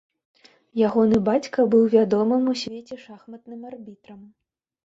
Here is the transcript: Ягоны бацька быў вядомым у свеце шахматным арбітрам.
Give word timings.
Ягоны 0.87 1.19
бацька 1.27 1.65
быў 1.73 1.83
вядомым 1.95 2.49
у 2.55 2.57
свеце 2.65 2.95
шахматным 3.05 3.59
арбітрам. 3.75 4.19